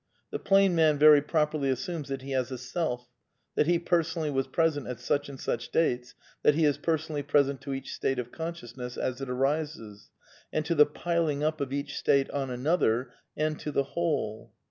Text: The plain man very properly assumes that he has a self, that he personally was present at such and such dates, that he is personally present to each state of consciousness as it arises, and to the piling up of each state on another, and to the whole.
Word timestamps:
The 0.31 0.39
plain 0.39 0.73
man 0.73 0.97
very 0.97 1.21
properly 1.21 1.69
assumes 1.69 2.09
that 2.09 2.23
he 2.23 2.31
has 2.31 2.49
a 2.49 2.57
self, 2.57 3.07
that 3.53 3.67
he 3.67 3.77
personally 3.77 4.31
was 4.31 4.47
present 4.47 4.87
at 4.87 4.99
such 4.99 5.29
and 5.29 5.39
such 5.39 5.69
dates, 5.69 6.15
that 6.41 6.55
he 6.55 6.65
is 6.65 6.79
personally 6.79 7.21
present 7.21 7.61
to 7.61 7.73
each 7.75 7.93
state 7.93 8.17
of 8.17 8.31
consciousness 8.31 8.97
as 8.97 9.21
it 9.21 9.29
arises, 9.29 10.09
and 10.51 10.65
to 10.65 10.73
the 10.73 10.87
piling 10.87 11.43
up 11.43 11.61
of 11.61 11.71
each 11.71 11.99
state 11.99 12.31
on 12.31 12.49
another, 12.49 13.13
and 13.37 13.59
to 13.59 13.71
the 13.71 13.83
whole. 13.93 14.51